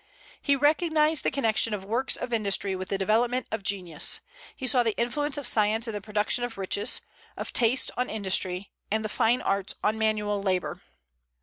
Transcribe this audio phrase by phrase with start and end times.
[0.41, 4.19] "He recognized the connection of works of industry with the development of genius.
[4.55, 7.01] He saw the influence of science in the production of riches;
[7.37, 10.81] of taste on industry; and the fine arts on manual labor."